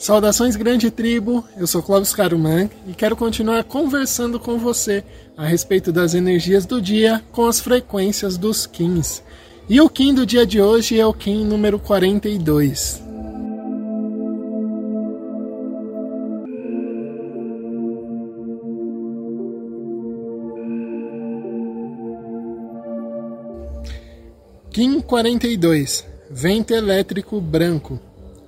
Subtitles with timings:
[0.00, 5.04] Saudações grande tribo, eu sou Clóvis Caruman e quero continuar conversando com você
[5.36, 9.22] a respeito das energias do dia com as frequências dos Kins.
[9.68, 13.02] E o Kim do dia de hoje é o Kim número 42.
[24.70, 28.00] Kim 42 Vento elétrico branco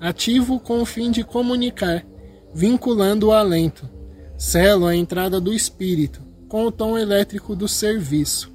[0.03, 2.05] ativo com o fim de comunicar,
[2.53, 3.89] vinculando o alento.
[4.37, 8.51] Selo a entrada do espírito, com o tom elétrico do serviço.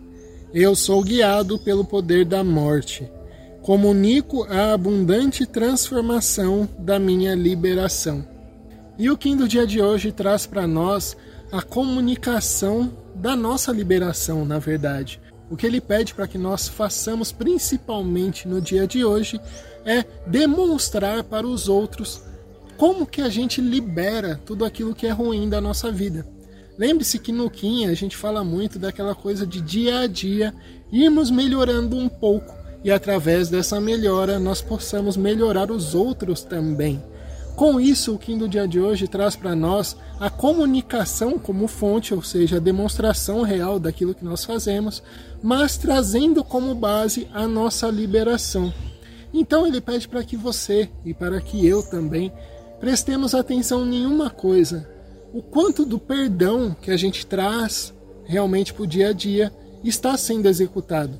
[0.53, 3.09] Eu sou guiado pelo poder da morte.
[3.61, 8.27] Comunico a abundante transformação da minha liberação.
[8.97, 11.15] E o Kim do dia de hoje traz para nós
[11.49, 15.21] a comunicação da nossa liberação, na verdade.
[15.49, 19.39] O que ele pede para que nós façamos, principalmente no dia de hoje,
[19.85, 22.21] é demonstrar para os outros
[22.77, 26.27] como que a gente libera tudo aquilo que é ruim da nossa vida.
[26.77, 30.53] Lembre-se que no Kim a gente fala muito daquela coisa de dia a dia
[30.91, 37.01] irmos melhorando um pouco e através dessa melhora nós possamos melhorar os outros também.
[37.57, 42.13] Com isso, o Kim do dia de hoje traz para nós a comunicação como fonte,
[42.13, 45.01] ou seja, a demonstração real daquilo que nós fazemos,
[45.41, 48.71] mas trazendo como base a nossa liberação.
[49.33, 52.31] Então ele pede para que você e para que eu também
[52.79, 54.87] prestemos atenção em uma coisa:
[55.33, 57.91] o quanto do perdão que a gente traz
[58.23, 59.51] realmente para o dia a dia
[59.83, 61.17] está sendo executado.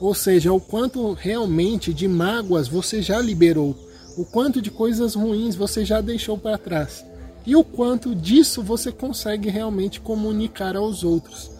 [0.00, 3.85] Ou seja, o quanto realmente de mágoas você já liberou
[4.16, 7.04] o quanto de coisas ruins você já deixou para trás
[7.46, 11.50] e o quanto disso você consegue realmente comunicar aos outros.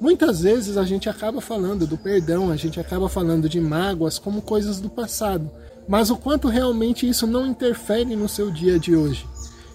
[0.00, 4.40] Muitas vezes a gente acaba falando do perdão, a gente acaba falando de mágoas como
[4.40, 5.50] coisas do passado,
[5.88, 9.26] mas o quanto realmente isso não interfere no seu dia de hoje.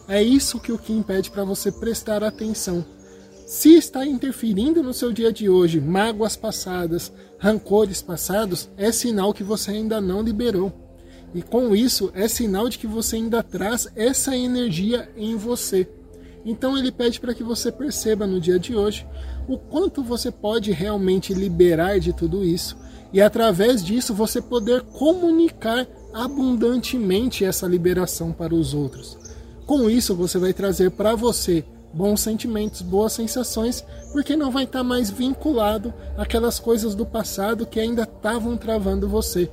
[0.08, 2.84] É isso que o Kim pede para você prestar atenção.
[3.46, 9.44] Se está interferindo no seu dia de hoje, mágoas passadas, rancores passados, é sinal que
[9.44, 10.91] você ainda não liberou.
[11.34, 15.88] E com isso é sinal de que você ainda traz essa energia em você.
[16.44, 19.06] Então ele pede para que você perceba no dia de hoje
[19.48, 22.78] o quanto você pode realmente liberar de tudo isso
[23.14, 29.18] e através disso você poder comunicar abundantemente essa liberação para os outros.
[29.66, 34.84] Com isso você vai trazer para você bons sentimentos, boas sensações, porque não vai estar
[34.84, 39.50] mais vinculado àquelas coisas do passado que ainda estavam travando você.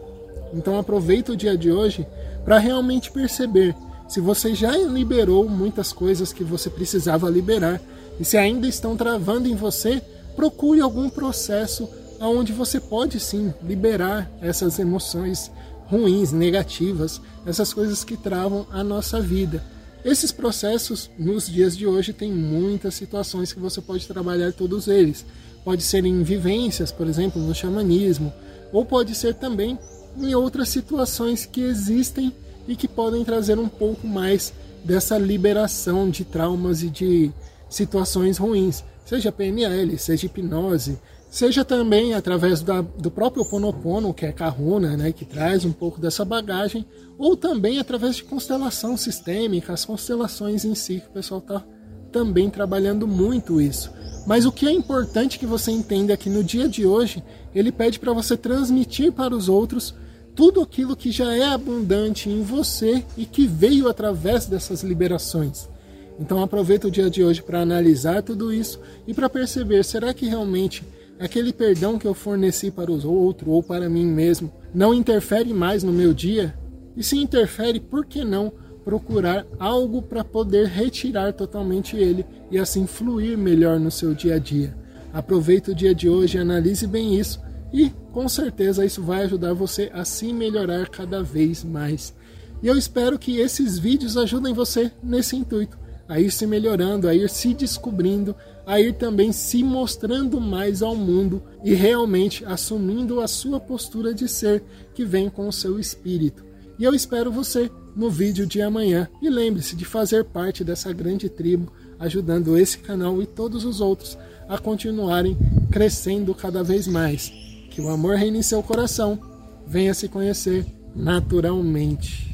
[0.52, 2.06] Então aproveita o dia de hoje
[2.44, 3.74] para realmente perceber
[4.08, 7.80] se você já liberou muitas coisas que você precisava liberar
[8.18, 10.02] e se ainda estão travando em você,
[10.34, 11.88] procure algum processo
[12.20, 15.50] onde você pode sim liberar essas emoções
[15.86, 19.62] ruins, negativas, essas coisas que travam a nossa vida.
[20.04, 25.24] Esses processos nos dias de hoje tem muitas situações que você pode trabalhar todos eles.
[25.64, 28.32] Pode ser em vivências, por exemplo, no xamanismo,
[28.72, 29.78] ou pode ser também
[30.24, 32.32] em outras situações que existem
[32.66, 34.52] e que podem trazer um pouco mais
[34.84, 37.30] dessa liberação de traumas e de
[37.68, 40.98] situações ruins, seja PNL, seja hipnose,
[41.30, 46.00] seja também através da, do próprio Ponopono, que é Kahuna, né, que traz um pouco
[46.00, 46.86] dessa bagagem,
[47.18, 51.64] ou também através de constelação sistêmica, as constelações em si, que o pessoal está
[52.12, 53.92] também trabalhando muito isso.
[54.26, 57.22] Mas o que é importante que você entenda é que no dia de hoje
[57.54, 59.94] ele pede para você transmitir para os outros
[60.38, 65.68] tudo aquilo que já é abundante em você e que veio através dessas liberações.
[66.16, 70.26] Então aproveita o dia de hoje para analisar tudo isso e para perceber, será que
[70.26, 70.84] realmente
[71.18, 75.82] aquele perdão que eu forneci para os outros ou para mim mesmo não interfere mais
[75.82, 76.54] no meu dia?
[76.96, 78.52] E se interfere, por que não
[78.84, 84.38] procurar algo para poder retirar totalmente ele e assim fluir melhor no seu dia a
[84.38, 84.72] dia?
[85.12, 89.90] Aproveita o dia de hoje, analise bem isso e com certeza isso vai ajudar você
[89.92, 92.14] a se melhorar cada vez mais.
[92.62, 95.78] E eu espero que esses vídeos ajudem você nesse intuito,
[96.08, 98.34] a ir se melhorando, a ir se descobrindo,
[98.66, 104.26] a ir também se mostrando mais ao mundo e realmente assumindo a sua postura de
[104.26, 104.62] ser
[104.94, 106.44] que vem com o seu espírito.
[106.78, 109.08] E eu espero você no vídeo de amanhã.
[109.20, 114.16] E lembre-se de fazer parte dessa grande tribo, ajudando esse canal e todos os outros
[114.48, 115.36] a continuarem
[115.70, 117.47] crescendo cada vez mais.
[117.78, 119.20] Que o amor reine em seu coração.
[119.64, 120.66] Venha se conhecer
[120.96, 122.27] naturalmente.